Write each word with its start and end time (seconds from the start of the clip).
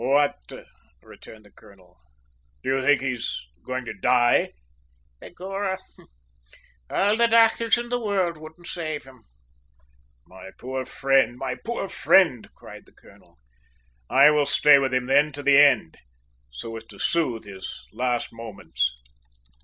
"What!" 0.03 0.39
returned 1.03 1.45
the 1.45 1.51
colonel. 1.51 1.95
"Do 2.63 2.75
you 2.75 2.81
think 2.81 3.01
he's 3.01 3.39
going 3.67 3.85
to 3.85 3.93
die?" 3.93 4.53
"Begorrah, 5.21 5.77
all 6.89 7.15
the 7.15 7.27
docthers 7.27 7.77
in 7.77 7.89
the 7.89 7.99
worrld 7.99 8.35
wouldn't 8.37 8.65
save 8.65 9.03
him!" 9.03 9.25
"My 10.25 10.49
poor 10.57 10.85
friend, 10.87 11.37
my 11.37 11.53
poor 11.53 11.87
friend!" 11.87 12.49
cried 12.55 12.87
the 12.87 12.93
colonel. 12.93 13.37
"I 14.09 14.31
will 14.31 14.47
stay 14.47 14.79
with 14.79 14.91
him 14.91 15.05
then, 15.05 15.31
to 15.33 15.43
the 15.43 15.59
end, 15.59 15.99
so 16.49 16.75
as 16.77 16.85
to 16.85 16.97
soothe 16.97 17.43
his 17.43 17.85
last 17.93 18.33
moments!" 18.33 18.95